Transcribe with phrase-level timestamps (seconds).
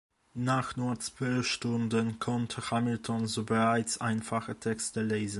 [0.33, 5.29] Nach nur zwölf Stunden konnte Hamilton so bereits einfache Texte lesen.